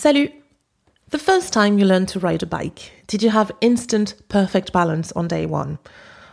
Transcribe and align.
Salut! 0.00 0.32
The 1.10 1.18
first 1.18 1.52
time 1.52 1.78
you 1.78 1.84
learned 1.84 2.08
to 2.08 2.18
ride 2.18 2.42
a 2.42 2.46
bike, 2.46 2.90
did 3.06 3.22
you 3.22 3.28
have 3.28 3.52
instant 3.60 4.14
perfect 4.30 4.72
balance 4.72 5.12
on 5.12 5.28
day 5.28 5.44
one? 5.44 5.78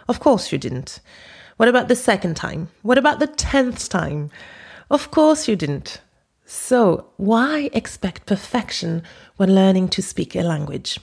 Of 0.07 0.21
course 0.21 0.53
you 0.53 0.57
didn't. 0.57 1.01
What 1.57 1.67
about 1.67 1.89
the 1.89 1.95
second 1.97 2.37
time? 2.37 2.69
What 2.81 2.97
about 2.97 3.19
the 3.19 3.27
tenth 3.27 3.89
time? 3.89 4.31
Of 4.89 5.11
course 5.11 5.49
you 5.49 5.57
didn't. 5.57 5.99
So, 6.45 7.09
why 7.17 7.69
expect 7.73 8.25
perfection 8.25 9.03
when 9.35 9.53
learning 9.53 9.89
to 9.89 10.01
speak 10.01 10.33
a 10.33 10.43
language? 10.43 10.97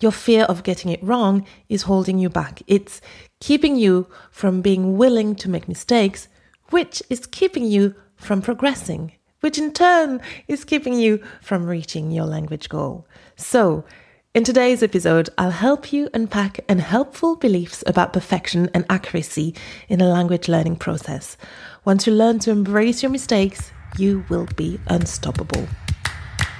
Your 0.00 0.12
fear 0.12 0.44
of 0.44 0.62
getting 0.62 0.90
it 0.90 1.02
wrong 1.02 1.46
is 1.70 1.84
holding 1.84 2.18
you 2.18 2.28
back. 2.28 2.60
It's 2.66 3.00
keeping 3.40 3.76
you 3.76 4.08
from 4.30 4.60
being 4.60 4.98
willing 4.98 5.34
to 5.36 5.48
make 5.48 5.68
mistakes, 5.68 6.28
which 6.68 7.02
is 7.08 7.24
keeping 7.24 7.64
you 7.64 7.94
from 8.14 8.42
progressing, 8.42 9.12
which 9.44 9.58
in 9.58 9.70
turn 9.74 10.22
is 10.48 10.64
keeping 10.64 10.94
you 10.94 11.22
from 11.42 11.66
reaching 11.66 12.10
your 12.10 12.24
language 12.24 12.70
goal. 12.70 13.06
So, 13.36 13.84
in 14.32 14.42
today's 14.42 14.82
episode, 14.82 15.28
I'll 15.36 15.50
help 15.50 15.92
you 15.92 16.08
unpack 16.14 16.64
unhelpful 16.66 17.36
beliefs 17.36 17.84
about 17.86 18.14
perfection 18.14 18.70
and 18.72 18.86
accuracy 18.88 19.54
in 19.86 20.00
a 20.00 20.08
language 20.08 20.48
learning 20.48 20.76
process. 20.76 21.36
Once 21.84 22.06
you 22.06 22.14
learn 22.14 22.38
to 22.38 22.52
embrace 22.52 23.02
your 23.02 23.12
mistakes, 23.12 23.70
you 23.98 24.24
will 24.30 24.48
be 24.56 24.80
unstoppable. 24.86 25.68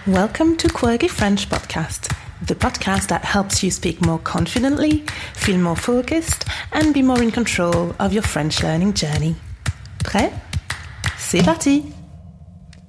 Welcome 0.07 0.59
to 0.59 0.69
Quirky 0.69 1.09
French 1.09 1.49
Podcast, 1.49 2.15
the 2.47 2.55
podcast 2.55 3.09
that 3.09 3.25
helps 3.25 3.63
you 3.63 3.71
speak 3.71 4.05
more 4.05 4.19
confidently, 4.19 5.05
feel 5.33 5.57
more 5.57 5.75
focused, 5.75 6.45
and 6.73 6.93
be 6.93 7.01
more 7.01 7.23
in 7.23 7.31
control 7.31 7.97
of 7.99 8.13
your 8.13 8.23
French 8.23 8.63
learning 8.63 8.93
journey. 8.93 9.37
Prêt? 10.01 10.39
C'est 11.17 11.43
parti! 11.43 12.04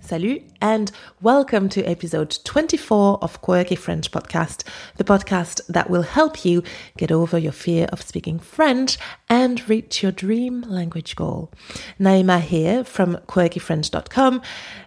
Salut 0.06 0.44
and 0.62 0.92
welcome 1.20 1.68
to 1.70 1.84
episode 1.84 2.38
24 2.44 3.18
of 3.24 3.42
Quirky 3.42 3.74
French 3.74 4.12
Podcast, 4.12 4.64
the 4.98 5.04
podcast 5.04 5.66
that 5.66 5.90
will 5.90 6.04
help 6.04 6.46
you 6.46 6.62
get 6.96 7.12
over 7.12 7.40
your 7.40 7.52
fear 7.52 7.88
of 7.92 8.04
speaking 8.04 8.38
French 8.38 9.00
and 9.30 9.68
reach 9.68 10.04
your 10.04 10.12
dream 10.12 10.62
language 10.62 11.16
goal. 11.16 11.52
Naima 12.00 12.40
here 12.40 12.84
from 12.84 13.16
quirkyfrench.com, 13.28 14.44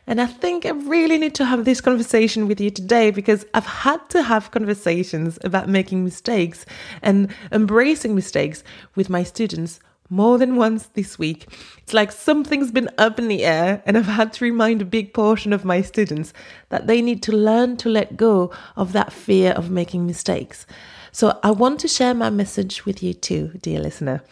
and 0.06 0.20
I 0.20 0.26
think 0.26 0.64
I 0.64 0.70
really 0.70 1.18
need 1.18 1.34
to 1.34 1.44
have 1.46 1.64
this 1.64 1.80
conversation 1.80 2.46
with 2.46 2.60
you 2.60 2.70
today 2.70 3.10
because 3.10 3.44
I've 3.54 3.66
had 3.66 4.08
to 4.10 4.22
have 4.22 4.52
conversations 4.52 5.36
about 5.42 5.68
making 5.68 6.04
mistakes 6.04 6.64
and 7.02 7.34
embracing 7.50 8.14
mistakes 8.14 8.62
with 8.94 9.10
my 9.10 9.24
students 9.24 9.80
more 10.10 10.38
than 10.38 10.56
once 10.56 10.86
this 10.86 11.18
week. 11.18 11.46
It's 11.78 11.94
like 11.94 12.12
something's 12.12 12.70
been 12.70 12.90
up 12.98 13.18
in 13.18 13.28
the 13.28 13.44
air, 13.44 13.82
and 13.86 13.96
I've 13.96 14.06
had 14.06 14.32
to 14.34 14.44
remind 14.44 14.82
a 14.82 14.86
big 14.86 15.12
portion 15.12 15.52
of 15.52 15.64
my 15.64 15.82
students 15.82 16.32
that 16.70 16.86
they 16.86 17.02
need 17.02 17.22
to 17.24 17.32
learn 17.32 17.76
to 17.78 17.88
let 17.88 18.16
go 18.16 18.50
of 18.76 18.92
that 18.92 19.12
fear 19.12 19.52
of 19.52 19.70
making 19.70 20.06
mistakes. 20.06 20.66
So, 21.12 21.38
I 21.42 21.50
want 21.50 21.80
to 21.80 21.88
share 21.88 22.14
my 22.14 22.30
message 22.30 22.84
with 22.84 23.02
you 23.02 23.14
too, 23.14 23.52
dear 23.62 23.80
listener. 23.80 24.22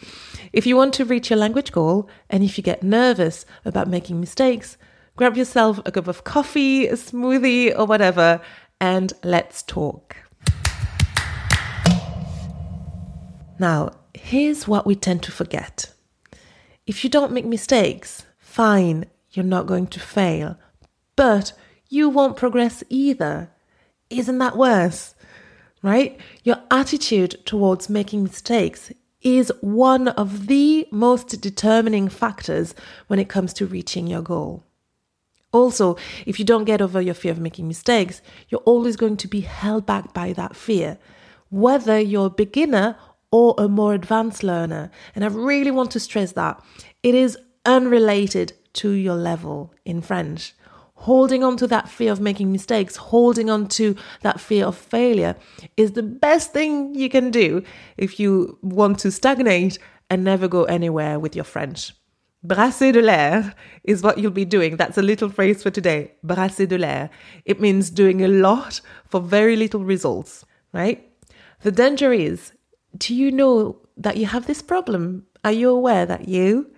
If 0.53 0.65
you 0.65 0.75
want 0.75 0.93
to 0.95 1.05
reach 1.05 1.29
your 1.29 1.39
language 1.39 1.71
goal, 1.71 2.09
and 2.29 2.43
if 2.43 2.57
you 2.57 2.63
get 2.63 2.83
nervous 2.83 3.45
about 3.65 3.87
making 3.87 4.19
mistakes, 4.19 4.77
grab 5.15 5.35
yourself 5.35 5.79
a 5.85 5.91
cup 5.91 6.07
of 6.07 6.23
coffee, 6.23 6.87
a 6.87 6.93
smoothie, 6.93 7.77
or 7.77 7.85
whatever, 7.85 8.39
and 8.79 9.11
let's 9.23 9.63
talk. 9.63 10.15
Now, 13.59 13.91
here's 14.27 14.67
what 14.67 14.85
we 14.85 14.93
tend 14.93 15.23
to 15.23 15.31
forget. 15.31 15.93
If 16.85 17.03
you 17.03 17.09
don't 17.09 17.31
make 17.31 17.45
mistakes, 17.45 18.25
fine, 18.37 19.05
you're 19.31 19.45
not 19.45 19.67
going 19.67 19.87
to 19.87 20.01
fail, 20.01 20.57
but 21.15 21.53
you 21.87 22.09
won't 22.09 22.35
progress 22.35 22.83
either. 22.89 23.49
Isn't 24.09 24.39
that 24.39 24.57
worse? 24.57 25.15
Right? 25.81 26.19
Your 26.43 26.57
attitude 26.69 27.37
towards 27.45 27.89
making 27.89 28.23
mistakes 28.23 28.91
is 29.21 29.49
one 29.61 30.09
of 30.09 30.47
the 30.47 30.89
most 30.91 31.39
determining 31.39 32.09
factors 32.09 32.75
when 33.07 33.19
it 33.19 33.29
comes 33.29 33.53
to 33.53 33.65
reaching 33.65 34.07
your 34.07 34.21
goal. 34.21 34.65
Also, 35.53 35.95
if 36.25 36.37
you 36.37 36.43
don't 36.43 36.65
get 36.65 36.81
over 36.81 36.99
your 36.99 37.13
fear 37.13 37.31
of 37.31 37.39
making 37.39 37.69
mistakes, 37.69 38.21
you're 38.49 38.67
always 38.71 38.97
going 38.97 39.15
to 39.15 39.27
be 39.29 39.39
held 39.39 39.85
back 39.85 40.13
by 40.13 40.33
that 40.33 40.53
fear, 40.53 40.97
whether 41.49 41.97
you're 41.97 42.25
a 42.25 42.41
beginner 42.43 42.97
or 43.31 43.55
a 43.57 43.67
more 43.67 43.93
advanced 43.93 44.43
learner. 44.43 44.89
And 45.15 45.23
I 45.23 45.27
really 45.27 45.71
want 45.71 45.91
to 45.91 45.99
stress 45.99 46.33
that 46.33 46.63
it 47.03 47.15
is 47.15 47.37
unrelated 47.65 48.53
to 48.73 48.91
your 48.91 49.15
level 49.15 49.73
in 49.85 50.01
French. 50.01 50.53
Holding 51.01 51.43
on 51.43 51.57
to 51.57 51.67
that 51.67 51.89
fear 51.89 52.11
of 52.11 52.19
making 52.19 52.51
mistakes, 52.51 52.95
holding 52.95 53.49
on 53.49 53.67
to 53.69 53.95
that 54.23 54.39
fear 54.39 54.65
of 54.65 54.75
failure 54.75 55.35
is 55.75 55.91
the 55.91 56.01
best 56.03 56.53
thing 56.53 56.95
you 56.95 57.07
can 57.07 57.29
do 57.29 57.63
if 57.97 58.19
you 58.19 58.57
want 58.63 58.99
to 58.99 59.11
stagnate 59.11 59.77
and 60.09 60.23
never 60.23 60.47
go 60.47 60.63
anywhere 60.63 61.19
with 61.19 61.35
your 61.35 61.45
French. 61.45 61.93
Brasser 62.43 62.91
de 62.91 63.01
l'air 63.01 63.53
is 63.83 64.01
what 64.01 64.17
you'll 64.17 64.31
be 64.31 64.45
doing. 64.45 64.77
That's 64.77 64.97
a 64.97 65.01
little 65.01 65.29
phrase 65.29 65.61
for 65.61 65.69
today. 65.69 66.13
Brasser 66.23 66.65
de 66.65 66.77
l'air. 66.77 67.09
It 67.45 67.59
means 67.59 67.89
doing 67.89 68.23
a 68.23 68.27
lot 68.27 68.81
for 69.05 69.19
very 69.19 69.55
little 69.55 69.83
results, 69.83 70.45
right? 70.71 71.11
The 71.61 71.71
danger 71.71 72.13
is 72.13 72.53
do 72.97 73.13
you 73.15 73.31
know 73.31 73.79
that 73.97 74.17
you 74.17 74.25
have 74.25 74.47
this 74.47 74.61
problem? 74.61 75.25
Are 75.43 75.51
you 75.51 75.69
aware 75.69 76.05
that 76.05 76.27
you, 76.27 76.69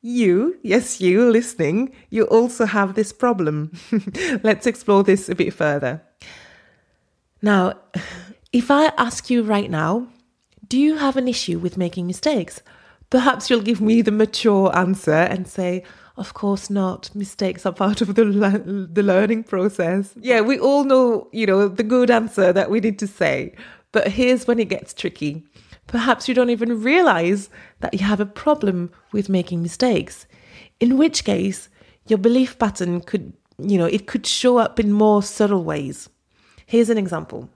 you, 0.00 0.58
yes, 0.62 1.00
you 1.00 1.30
listening, 1.30 1.92
you 2.10 2.24
also 2.24 2.66
have 2.66 2.94
this 2.94 3.12
problem? 3.12 3.72
Let's 4.42 4.66
explore 4.66 5.02
this 5.02 5.28
a 5.28 5.34
bit 5.34 5.54
further. 5.54 6.02
Now, 7.42 7.74
if 8.52 8.70
I 8.70 8.92
ask 8.96 9.30
you 9.30 9.42
right 9.42 9.70
now, 9.70 10.08
do 10.66 10.78
you 10.78 10.96
have 10.96 11.16
an 11.16 11.28
issue 11.28 11.58
with 11.58 11.76
making 11.76 12.06
mistakes? 12.06 12.62
Perhaps 13.10 13.48
you'll 13.48 13.62
give 13.62 13.80
me 13.80 14.02
the 14.02 14.10
mature 14.10 14.76
answer 14.76 15.12
and 15.12 15.46
say, 15.46 15.82
of 16.16 16.34
course 16.34 16.68
not. 16.68 17.14
Mistakes 17.14 17.64
are 17.64 17.72
part 17.72 18.00
of 18.00 18.16
the 18.16 18.24
le- 18.24 18.58
the 18.58 19.02
learning 19.02 19.44
process. 19.44 20.12
Yeah, 20.20 20.40
we 20.40 20.58
all 20.58 20.84
know, 20.84 21.28
you 21.32 21.46
know, 21.46 21.68
the 21.68 21.84
good 21.84 22.10
answer 22.10 22.52
that 22.52 22.70
we 22.70 22.80
need 22.80 22.98
to 22.98 23.06
say. 23.06 23.54
But 23.92 24.08
here's 24.08 24.46
when 24.46 24.58
it 24.58 24.68
gets 24.68 24.92
tricky. 24.92 25.46
Perhaps 25.88 26.28
you 26.28 26.34
don't 26.34 26.50
even 26.50 26.82
realize 26.82 27.50
that 27.80 27.94
you 27.94 28.04
have 28.04 28.20
a 28.20 28.26
problem 28.26 28.90
with 29.10 29.28
making 29.28 29.62
mistakes, 29.62 30.26
in 30.78 30.96
which 30.96 31.24
case 31.24 31.68
your 32.06 32.18
belief 32.18 32.58
pattern 32.58 33.00
could, 33.00 33.32
you 33.58 33.76
know, 33.76 33.86
it 33.86 34.06
could 34.06 34.26
show 34.26 34.58
up 34.58 34.78
in 34.78 34.92
more 34.92 35.22
subtle 35.22 35.64
ways. 35.64 36.08
Here's 36.66 36.90
an 36.90 36.98
example. 36.98 37.48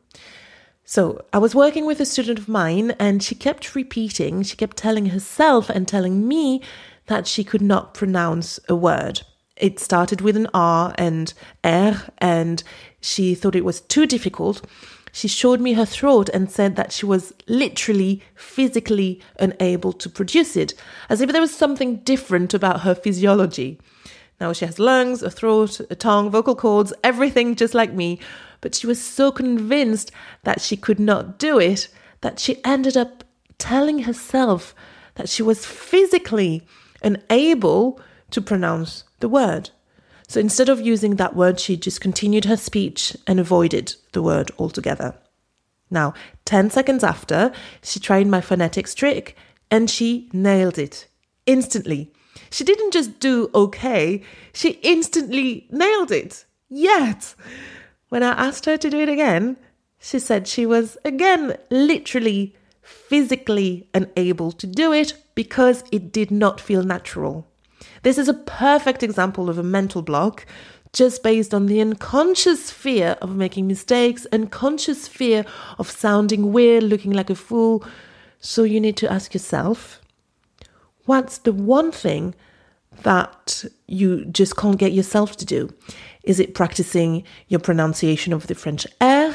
So, 0.85 1.25
I 1.33 1.39
was 1.39 1.55
working 1.55 1.87
with 1.87 2.01
a 2.01 2.07
student 2.07 2.39
of 2.39 2.49
mine 2.49 2.91
and 2.99 3.23
she 3.23 3.35
kept 3.35 3.75
repeating, 3.75 4.43
she 4.43 4.57
kept 4.57 4.77
telling 4.77 5.07
herself 5.07 5.71
and 5.71 5.87
telling 5.87 6.27
me 6.27 6.61
that 7.07 7.27
she 7.27 7.45
could 7.45 7.63
not 7.63 7.95
pronounce 7.95 8.59
a 8.69 8.75
word. 8.75 9.23
It 9.57 9.79
started 9.79 10.23
with 10.23 10.37
an 10.37 10.49
R 10.55 10.95
and 10.97 11.33
R, 11.63 12.03
and 12.19 12.65
she 13.01 13.35
thought 13.35 13.55
it 13.55 13.65
was 13.65 13.81
too 13.81 14.07
difficult. 14.07 14.67
She 15.13 15.29
showed 15.29 15.61
me 15.61 15.75
her 15.75 15.85
throat 15.85 16.31
and 16.31 16.51
said 16.51 16.75
that 16.77 16.91
she 16.91 17.05
was 17.05 17.35
literally 17.47 18.23
physically 18.35 19.21
unable 19.39 19.93
to 19.93 20.09
produce 20.09 20.57
it, 20.57 20.73
as 21.11 21.21
if 21.21 21.31
there 21.31 21.41
was 21.41 21.55
something 21.55 21.97
different 21.97 22.55
about 22.55 22.81
her 22.81 22.95
physiology. 22.95 23.79
Now 24.41 24.55
she 24.55 24.65
has 24.65 24.79
lungs, 24.79 25.23
a 25.23 25.31
throat, 25.31 25.81
a 25.91 25.95
tongue, 25.95 26.31
vocal 26.31 26.57
cords, 26.57 26.95
everything 27.05 27.55
just 27.55 27.75
like 27.75 27.93
me, 27.93 28.19
but 28.63 28.75
she 28.75 28.87
was 28.87 29.01
so 29.01 29.31
convinced 29.31 30.11
that 30.45 30.63
she 30.63 30.77
could 30.77 30.99
not 30.99 31.39
do 31.39 31.61
it 31.61 31.89
that 32.23 32.41
she 32.41 32.65
ended 32.65 32.97
up 32.97 33.23
telling 33.59 34.01
herself 34.01 34.75
that 35.17 35.29
she 35.29 35.43
was 35.43 35.67
physically 35.67 36.67
unable 37.03 38.01
to 38.31 38.41
pronounce 38.41 39.05
the 39.21 39.29
word. 39.29 39.71
So 40.33 40.41
instead 40.41 40.71
of 40.71 40.81
using 40.81 41.17
that 41.17 41.37
word, 41.37 41.61
she 41.61 41.77
just 41.77 42.01
continued 42.01 42.47
her 42.47 42.57
speech 42.57 43.15
and 43.27 43.39
avoided 43.39 43.97
the 44.13 44.23
word 44.23 44.51
altogether. 44.59 45.15
Now, 45.91 46.15
10 46.47 46.71
seconds 46.71 47.05
after, 47.05 47.53
she 47.83 48.01
tried 48.01 48.27
my 48.27 48.41
phonetics 48.41 48.95
trick 48.95 49.37
and 49.71 49.91
she 49.91 50.31
nailed 50.33 50.79
it 50.79 51.07
instantly. 51.45 52.11
She 52.49 52.65
didn't 52.65 52.95
just 52.95 53.21
do 53.21 53.51
okay, 53.55 54.23
she 54.55 54.81
instantly 54.83 55.67
nailed 55.71 56.11
it. 56.11 56.47
Yet, 56.71 57.35
when 58.09 58.23
I 58.23 58.31
asked 58.31 58.65
her 58.65 58.79
to 58.79 58.89
do 58.89 59.01
it 59.01 59.11
again, 59.11 59.59
she 59.99 60.19
said 60.19 60.49
she 60.49 60.65
was 60.65 60.97
again 61.05 61.59
literally 61.69 62.57
physically 62.81 63.87
unable 63.93 64.51
to 64.53 64.67
do 64.67 64.95
it 64.95 65.13
because 65.35 65.85
it 65.93 66.11
did 66.11 66.31
not 66.31 66.59
feel 66.59 66.83
natural. 66.83 67.52
This 68.03 68.19
is 68.19 68.29
a 68.29 68.35
perfect 68.35 69.03
example 69.03 69.49
of 69.49 69.59
a 69.59 69.63
mental 69.63 70.03
block 70.03 70.47
just 70.93 71.23
based 71.23 71.55
on 71.55 71.67
the 71.67 71.81
unconscious 71.81 72.71
fear 72.71 73.17
of 73.23 73.35
making 73.35 73.67
mistakes, 73.67 74.27
unconscious 74.31 75.09
fear 75.09 75.45
of 75.79 75.91
sounding 75.91 76.53
weird, 76.53 76.83
looking 76.83 77.13
like 77.13 77.31
a 77.31 77.35
fool. 77.35 77.85
So 78.41 78.63
you 78.63 78.81
need 78.81 78.97
to 78.99 79.11
ask 79.11 79.33
yourself 79.33 80.01
what's 81.05 81.39
the 81.39 81.53
one 81.53 81.91
thing 81.91 82.35
that 83.03 83.65
you 83.87 84.25
just 84.27 84.57
can't 84.57 84.79
get 84.79 84.93
yourself 84.93 85.37
to 85.39 85.45
do? 85.45 85.71
Is 86.23 86.39
it 86.39 86.55
practicing 86.55 87.25
your 87.49 87.61
pronunciation 87.61 88.33
of 88.33 88.47
the 88.47 88.55
French 88.55 88.87
R? 89.01 89.35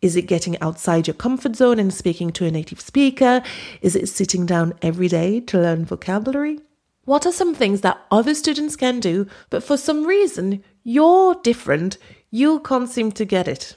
Is 0.00 0.16
it 0.16 0.22
getting 0.22 0.60
outside 0.60 1.06
your 1.06 1.14
comfort 1.14 1.56
zone 1.56 1.78
and 1.78 1.92
speaking 1.92 2.30
to 2.32 2.46
a 2.46 2.50
native 2.50 2.80
speaker? 2.80 3.42
Is 3.80 3.94
it 3.94 4.08
sitting 4.08 4.46
down 4.46 4.74
every 4.82 5.08
day 5.08 5.40
to 5.40 5.58
learn 5.58 5.84
vocabulary? 5.84 6.60
What 7.04 7.26
are 7.26 7.32
some 7.32 7.54
things 7.54 7.82
that 7.82 8.00
other 8.10 8.34
students 8.34 8.76
can 8.76 8.98
do, 8.98 9.26
but 9.50 9.62
for 9.62 9.76
some 9.76 10.06
reason 10.06 10.64
you're 10.82 11.34
different, 11.42 11.98
you 12.30 12.60
can't 12.60 12.88
seem 12.88 13.12
to 13.12 13.24
get 13.24 13.46
it? 13.46 13.76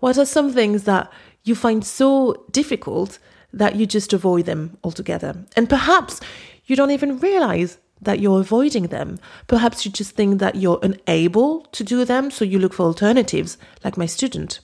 What 0.00 0.18
are 0.18 0.26
some 0.26 0.52
things 0.52 0.84
that 0.84 1.10
you 1.44 1.54
find 1.54 1.84
so 1.84 2.44
difficult 2.50 3.18
that 3.52 3.76
you 3.76 3.86
just 3.86 4.12
avoid 4.12 4.46
them 4.46 4.76
altogether? 4.84 5.44
And 5.56 5.68
perhaps 5.68 6.20
you 6.66 6.76
don't 6.76 6.90
even 6.90 7.18
realize 7.18 7.78
that 8.02 8.20
you're 8.20 8.40
avoiding 8.40 8.88
them. 8.88 9.18
Perhaps 9.46 9.86
you 9.86 9.92
just 9.92 10.14
think 10.16 10.40
that 10.40 10.56
you're 10.56 10.80
unable 10.82 11.60
to 11.72 11.84
do 11.84 12.04
them, 12.04 12.30
so 12.30 12.44
you 12.44 12.58
look 12.58 12.74
for 12.74 12.84
alternatives, 12.84 13.56
like 13.84 13.96
my 13.96 14.06
student. 14.06 14.60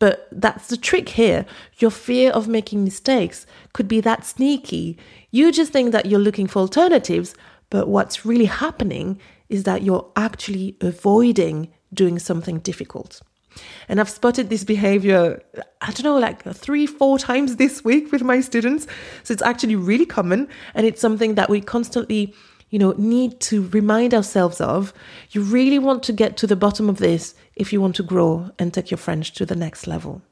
But 0.00 0.26
that's 0.32 0.66
the 0.66 0.76
trick 0.76 1.10
here. 1.10 1.46
Your 1.78 1.92
fear 1.92 2.32
of 2.32 2.48
making 2.48 2.82
mistakes 2.82 3.46
could 3.72 3.86
be 3.86 4.00
that 4.00 4.26
sneaky. 4.26 4.98
You 5.30 5.52
just 5.52 5.72
think 5.72 5.92
that 5.92 6.06
you're 6.06 6.18
looking 6.18 6.48
for 6.48 6.58
alternatives, 6.58 7.36
but 7.68 7.86
what's 7.86 8.26
really 8.26 8.46
happening 8.46 9.20
is 9.48 9.62
that 9.64 9.82
you're 9.82 10.10
actually 10.16 10.76
avoiding 10.80 11.72
doing 11.92 12.18
something 12.18 12.58
difficult. 12.60 13.20
And 13.88 14.00
I've 14.00 14.08
spotted 14.08 14.48
this 14.48 14.64
behavior, 14.64 15.42
I 15.80 15.90
don't 15.90 16.04
know, 16.04 16.18
like 16.18 16.42
three, 16.54 16.86
four 16.86 17.18
times 17.18 17.56
this 17.56 17.84
week 17.84 18.10
with 18.10 18.22
my 18.22 18.40
students. 18.40 18.86
So 19.22 19.32
it's 19.32 19.42
actually 19.42 19.76
really 19.76 20.06
common. 20.06 20.48
And 20.74 20.86
it's 20.86 21.00
something 21.00 21.34
that 21.34 21.50
we 21.50 21.60
constantly 21.60 22.32
you 22.70 22.78
know, 22.78 22.94
need 22.96 23.40
to 23.40 23.68
remind 23.68 24.14
ourselves 24.14 24.60
of. 24.60 24.94
You 25.30 25.42
really 25.42 25.78
want 25.78 26.02
to 26.04 26.12
get 26.12 26.36
to 26.38 26.46
the 26.46 26.56
bottom 26.56 26.88
of 26.88 26.98
this 26.98 27.34
if 27.56 27.72
you 27.72 27.80
want 27.80 27.96
to 27.96 28.02
grow 28.02 28.50
and 28.58 28.72
take 28.72 28.90
your 28.90 28.98
French 28.98 29.32
to 29.34 29.44
the 29.44 29.56
next 29.56 29.86
level. 29.86 30.22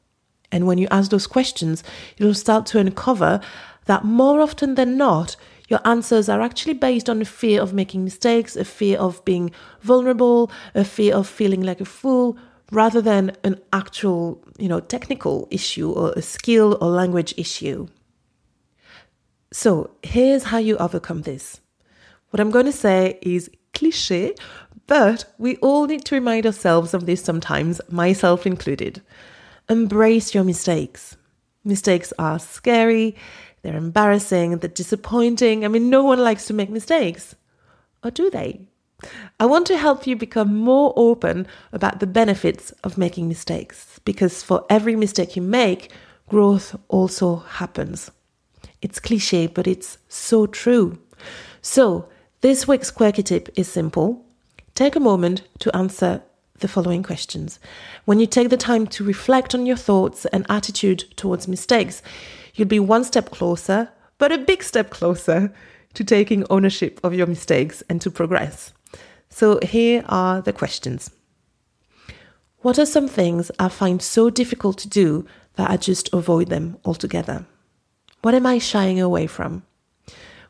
And 0.51 0.67
when 0.67 0.79
you 0.79 0.89
ask 0.91 1.11
those 1.11 1.27
questions, 1.27 1.85
you'll 2.17 2.35
start 2.35 2.65
to 2.67 2.79
uncover 2.79 3.41
that 3.85 4.05
more 4.05 4.41
often 4.41 4.77
than 4.77 4.97
not, 4.97 5.37
your 5.69 5.81
answers 5.85 6.29
are 6.29 6.41
actually 6.41 6.75
based 6.75 7.11
on 7.11 7.21
a 7.21 7.27
fear 7.27 7.61
of 7.61 7.75
making 7.75 8.05
mistakes, 8.05 8.57
a 8.57 8.65
fear 8.65 8.99
of 8.99 9.23
being 9.25 9.51
vulnerable, 9.83 10.51
a 10.75 10.85
fear 10.85 11.15
of 11.15 11.27
feeling 11.27 11.63
like 11.63 11.81
a 11.81 11.85
fool, 11.85 12.39
rather 12.71 13.03
than 13.03 13.33
an 13.45 13.61
actual, 13.73 14.43
you 14.59 14.69
know, 14.69 14.81
technical 14.81 15.49
issue 15.51 15.91
or 15.91 16.13
a 16.13 16.23
skill 16.23 16.79
or 16.81 16.89
language 16.89 17.35
issue. 17.37 17.87
So, 19.53 19.91
here's 20.03 20.45
how 20.45 20.59
you 20.59 20.77
overcome 20.77 21.23
this. 21.23 21.61
What 22.31 22.41
I'm 22.41 22.51
going 22.51 22.67
to 22.67 22.73
say 22.73 23.19
is 23.23 23.51
cliche, 23.73 24.35
but 24.87 25.25
we 25.39 25.57
all 25.57 25.87
need 25.87 26.05
to 26.07 26.15
remind 26.15 26.45
ourselves 26.47 26.93
of 26.93 27.07
this 27.07 27.23
sometimes, 27.23 27.81
myself 27.91 28.47
included. 28.47 29.01
Embrace 29.69 30.35
your 30.35 30.45
mistakes. 30.45 31.17
Mistakes 31.65 32.13
are 32.19 32.39
scary, 32.39 33.17
they're 33.63 33.77
embarrassing, 33.77 34.59
they're 34.59 34.69
disappointing. 34.69 35.65
I 35.65 35.69
mean, 35.69 35.91
no 35.91 36.03
one 36.05 36.19
likes 36.19 36.47
to 36.47 36.55
make 36.55 36.71
mistakes. 36.71 37.35
Or 38.05 38.11
do 38.11 38.31
they? 38.31 38.61
I 39.39 39.47
want 39.47 39.67
to 39.69 39.77
help 39.77 40.07
you 40.07 40.17
become 40.17 40.57
more 40.57 40.93
open 40.97 41.47
about 41.73 42.01
the 42.01 42.07
benefits 42.07 42.73
of 42.83 42.99
making 42.99 43.29
mistakes 43.29 44.01
because 44.05 44.43
for 44.43 44.65
every 44.69 44.97
mistake 44.97 45.37
you 45.37 45.43
make, 45.43 45.93
growth 46.29 46.77
also 46.89 47.37
happens. 47.37 48.11
It's 48.83 49.01
cliche, 49.01 49.47
but 49.47 49.67
it's 49.67 49.99
so 50.09 50.47
true. 50.47 50.99
So, 51.61 52.09
this 52.41 52.69
week's 52.69 52.91
quirky 52.91 53.23
tip 53.23 53.49
is 53.57 53.69
simple. 53.69 54.25
Take 54.75 54.95
a 54.95 55.01
moment 55.01 55.43
to 55.59 55.75
answer 55.77 56.23
the 56.61 56.69
following 56.69 57.03
questions. 57.03 57.59
When 58.05 58.21
you 58.21 58.27
take 58.27 58.49
the 58.49 58.57
time 58.57 58.87
to 58.89 59.05
reflect 59.05 59.55
on 59.55 59.67
your 59.67 59.77
thoughts 59.77 60.25
and 60.27 60.47
attitude 60.49 61.05
towards 61.17 61.49
mistakes, 61.49 62.01
you'll 62.55 62.69
be 62.69 62.79
one 62.79 63.03
step 63.03 63.31
closer, 63.31 63.91
but 64.19 64.31
a 64.31 64.39
big 64.39 64.63
step 64.63 64.91
closer 64.91 65.53
to 65.95 66.05
taking 66.05 66.45
ownership 66.49 67.01
of 67.03 67.15
your 67.15 67.27
mistakes 67.27 67.83
and 67.89 68.01
to 68.03 68.11
progress. 68.11 68.73
So 69.31 69.59
here 69.63 70.05
are 70.09 70.41
the 70.41 70.53
questions. 70.53 71.11
What 72.61 72.79
are 72.79 72.87
some 72.87 73.09
things 73.09 73.51
I 73.59 73.69
find 73.69 74.03
so 74.03 74.31
difficult 74.31 74.79
to 74.79 74.89
do 74.89 75.27
that 75.55 75.71
I 75.71 75.77
just 75.77 76.13
avoid 76.13 76.49
them 76.49 76.77
altogether? 76.85 77.47
What 78.23 78.35
am 78.35 78.47
I 78.47 78.59
shying 78.59 79.01
away 79.01 79.27
from? 79.27 79.63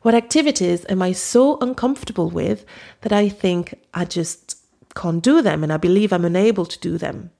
What 0.02 0.14
activities 0.14 0.86
am 0.88 1.02
I 1.02 1.12
so 1.12 1.58
uncomfortable 1.60 2.30
with 2.30 2.64
that 3.00 3.12
I 3.12 3.28
think 3.28 3.74
I 3.92 4.04
just 4.04 4.56
can't 4.94 5.22
do 5.22 5.42
them 5.42 5.62
and 5.62 5.72
I 5.72 5.76
believe 5.76 6.12
I'm 6.12 6.24
unable 6.24 6.66
to 6.66 6.78
do 6.78 6.98
them? 6.98 7.30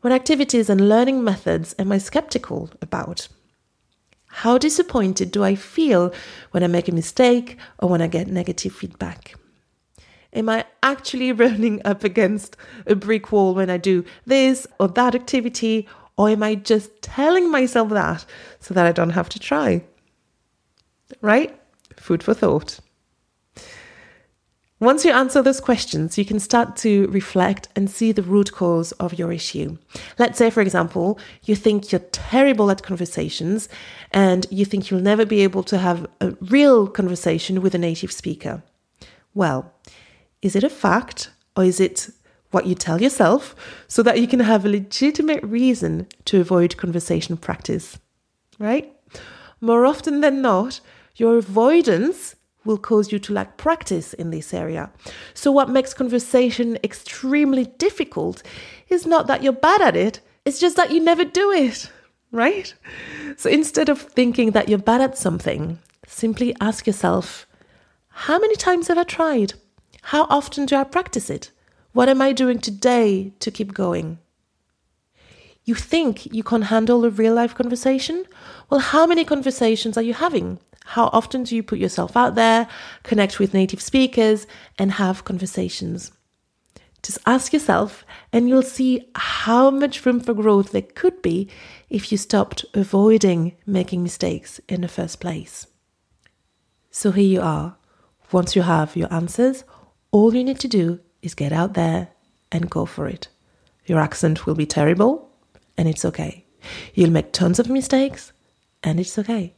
What 0.00 0.12
activities 0.12 0.68
and 0.68 0.88
learning 0.88 1.22
methods 1.22 1.74
am 1.78 1.92
I 1.92 1.98
skeptical 1.98 2.70
about? 2.82 3.28
How 4.26 4.58
disappointed 4.58 5.30
do 5.30 5.44
I 5.44 5.54
feel 5.54 6.12
when 6.50 6.64
I 6.64 6.66
make 6.66 6.88
a 6.88 6.92
mistake 6.92 7.56
or 7.78 7.88
when 7.88 8.02
I 8.02 8.08
get 8.08 8.26
negative 8.26 8.74
feedback? 8.74 9.36
Am 10.32 10.48
I 10.48 10.66
actually 10.82 11.30
running 11.44 11.80
up 11.84 12.02
against 12.02 12.56
a 12.84 12.96
brick 12.96 13.30
wall 13.30 13.54
when 13.54 13.70
I 13.70 13.76
do 13.76 14.04
this 14.26 14.66
or 14.80 14.88
that 14.88 15.14
activity? 15.14 15.88
Or 16.16 16.28
am 16.28 16.42
I 16.42 16.56
just 16.56 17.00
telling 17.00 17.50
myself 17.50 17.90
that 17.90 18.24
so 18.58 18.74
that 18.74 18.86
I 18.86 18.92
don't 18.92 19.10
have 19.10 19.28
to 19.30 19.38
try? 19.38 19.84
Right? 21.20 21.58
Food 21.96 22.22
for 22.22 22.34
thought. 22.34 22.80
Once 24.80 25.04
you 25.04 25.12
answer 25.12 25.40
those 25.40 25.60
questions, 25.60 26.18
you 26.18 26.24
can 26.24 26.38
start 26.38 26.76
to 26.76 27.06
reflect 27.08 27.68
and 27.74 27.88
see 27.88 28.12
the 28.12 28.22
root 28.22 28.52
cause 28.52 28.92
of 28.92 29.18
your 29.18 29.32
issue. 29.32 29.78
Let's 30.18 30.36
say, 30.36 30.50
for 30.50 30.60
example, 30.60 31.18
you 31.44 31.54
think 31.54 31.90
you're 31.90 32.00
terrible 32.12 32.70
at 32.70 32.82
conversations 32.82 33.68
and 34.10 34.46
you 34.50 34.64
think 34.64 34.90
you'll 34.90 35.00
never 35.00 35.24
be 35.24 35.40
able 35.40 35.62
to 35.62 35.78
have 35.78 36.06
a 36.20 36.32
real 36.40 36.88
conversation 36.88 37.62
with 37.62 37.74
a 37.74 37.78
native 37.78 38.12
speaker. 38.12 38.62
Well, 39.32 39.72
is 40.42 40.54
it 40.54 40.64
a 40.64 40.68
fact 40.68 41.30
or 41.56 41.64
is 41.64 41.80
it 41.80 42.10
what 42.50 42.66
you 42.66 42.74
tell 42.74 43.00
yourself 43.00 43.54
so 43.88 44.02
that 44.02 44.20
you 44.20 44.28
can 44.28 44.40
have 44.40 44.64
a 44.64 44.68
legitimate 44.68 45.42
reason 45.44 46.08
to 46.26 46.40
avoid 46.40 46.76
conversation 46.76 47.36
practice? 47.36 47.98
Right? 48.58 48.93
More 49.64 49.86
often 49.86 50.20
than 50.20 50.42
not, 50.42 50.80
your 51.16 51.38
avoidance 51.38 52.36
will 52.66 52.76
cause 52.76 53.10
you 53.10 53.18
to 53.20 53.32
lack 53.32 53.56
practice 53.56 54.12
in 54.12 54.30
this 54.30 54.52
area. 54.52 54.90
So, 55.32 55.50
what 55.50 55.70
makes 55.70 55.94
conversation 55.94 56.76
extremely 56.84 57.64
difficult 57.78 58.42
is 58.90 59.06
not 59.06 59.26
that 59.26 59.42
you're 59.42 59.54
bad 59.54 59.80
at 59.80 59.96
it, 59.96 60.20
it's 60.44 60.60
just 60.60 60.76
that 60.76 60.90
you 60.90 61.00
never 61.00 61.24
do 61.24 61.50
it, 61.50 61.90
right? 62.30 62.74
So, 63.38 63.48
instead 63.48 63.88
of 63.88 64.02
thinking 64.02 64.50
that 64.50 64.68
you're 64.68 64.78
bad 64.78 65.00
at 65.00 65.16
something, 65.16 65.78
simply 66.06 66.54
ask 66.60 66.86
yourself 66.86 67.46
how 68.08 68.38
many 68.38 68.56
times 68.56 68.88
have 68.88 68.98
I 68.98 69.04
tried? 69.04 69.54
How 70.02 70.24
often 70.28 70.66
do 70.66 70.76
I 70.76 70.84
practice 70.84 71.30
it? 71.30 71.52
What 71.92 72.10
am 72.10 72.20
I 72.20 72.34
doing 72.34 72.58
today 72.58 73.32
to 73.40 73.50
keep 73.50 73.72
going? 73.72 74.18
You 75.64 75.74
think 75.74 76.26
you 76.26 76.42
can 76.42 76.62
handle 76.62 77.04
a 77.04 77.10
real 77.10 77.34
life 77.34 77.54
conversation? 77.54 78.24
Well, 78.68 78.80
how 78.80 79.06
many 79.06 79.24
conversations 79.24 79.96
are 79.96 80.02
you 80.02 80.14
having? 80.14 80.58
How 80.84 81.06
often 81.14 81.44
do 81.44 81.56
you 81.56 81.62
put 81.62 81.78
yourself 81.78 82.16
out 82.16 82.34
there, 82.34 82.68
connect 83.02 83.38
with 83.38 83.54
native 83.54 83.80
speakers, 83.80 84.46
and 84.78 84.92
have 84.92 85.24
conversations? 85.24 86.12
Just 87.02 87.18
ask 87.26 87.52
yourself, 87.52 88.04
and 88.32 88.48
you'll 88.48 88.62
see 88.62 89.08
how 89.14 89.70
much 89.70 90.04
room 90.04 90.20
for 90.20 90.34
growth 90.34 90.72
there 90.72 90.82
could 90.82 91.22
be 91.22 91.48
if 91.88 92.12
you 92.12 92.18
stopped 92.18 92.64
avoiding 92.74 93.56
making 93.66 94.02
mistakes 94.02 94.60
in 94.68 94.82
the 94.82 94.88
first 94.88 95.20
place. 95.20 95.66
So 96.90 97.10
here 97.10 97.24
you 97.24 97.40
are. 97.40 97.76
Once 98.32 98.54
you 98.54 98.62
have 98.62 98.96
your 98.96 99.12
answers, 99.12 99.64
all 100.10 100.34
you 100.34 100.44
need 100.44 100.60
to 100.60 100.68
do 100.68 101.00
is 101.22 101.34
get 101.34 101.52
out 101.52 101.74
there 101.74 102.08
and 102.52 102.70
go 102.70 102.84
for 102.84 103.06
it. 103.06 103.28
Your 103.86 104.00
accent 104.00 104.46
will 104.46 104.54
be 104.54 104.66
terrible, 104.66 105.30
and 105.76 105.88
it's 105.88 106.04
okay. 106.04 106.44
You'll 106.94 107.10
make 107.10 107.32
tons 107.32 107.58
of 107.58 107.68
mistakes, 107.68 108.32
and 108.82 108.98
it's 109.00 109.18
okay. 109.18 109.54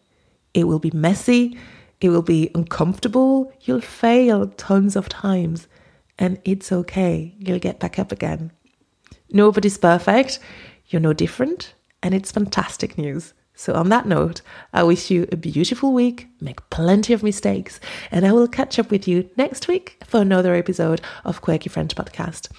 It 0.55 0.65
will 0.65 0.79
be 0.79 0.91
messy, 0.93 1.59
it 2.01 2.09
will 2.09 2.23
be 2.23 2.51
uncomfortable, 2.55 3.53
you'll 3.63 3.81
fail 3.81 4.49
tons 4.49 4.97
of 4.97 5.09
times, 5.09 5.69
and 6.19 6.41
it's 6.45 6.73
okay. 6.73 7.35
You'll 7.39 7.59
get 7.59 7.79
back 7.79 7.99
up 7.99 8.13
again. 8.13 8.53
Nobody's 9.31 9.79
perfect, 9.79 10.39
you're 10.89 11.01
no 11.01 11.13
different, 11.13 11.75
and 12.03 12.15
it's 12.15 12.33
fantastic 12.33 12.97
news. 12.97 13.35
So, 13.57 13.73
on 13.73 13.89
that 13.89 14.07
note, 14.07 14.43
I 14.75 14.83
wish 14.83 15.11
you 15.11 15.27
a 15.33 15.37
beautiful 15.37 15.95
week, 15.95 16.29
make 16.43 16.69
plenty 16.69 17.15
of 17.15 17.23
mistakes, 17.23 17.81
and 18.11 18.27
I 18.27 18.33
will 18.33 18.47
catch 18.47 18.79
up 18.79 18.91
with 18.91 19.09
you 19.09 19.31
next 19.37 19.67
week 19.67 19.97
for 20.07 20.21
another 20.21 20.55
episode 20.55 21.01
of 21.25 21.41
Quirky 21.41 21.71
French 21.71 21.95
Podcast. 21.95 22.51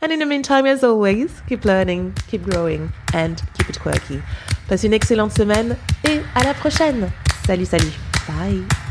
And 0.00 0.12
in 0.12 0.20
the 0.20 0.26
meantime, 0.26 0.64
as 0.64 0.84
always, 0.84 1.42
keep 1.48 1.64
learning, 1.64 2.14
keep 2.28 2.44
growing, 2.44 2.92
and 3.12 3.42
keep 3.58 3.68
it 3.68 3.80
quirky. 3.80 4.22
Passe 4.68 4.84
une 4.84 4.94
excellente 4.94 5.32
semaine 5.32 5.76
et 6.04 6.22
à 6.36 6.44
la 6.44 6.54
prochaine! 6.54 7.12
Salut, 7.46 7.66
salut. 7.66 7.92
Bye. 8.28 8.83